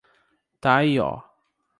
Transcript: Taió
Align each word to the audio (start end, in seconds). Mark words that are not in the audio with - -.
Taió 0.61 1.11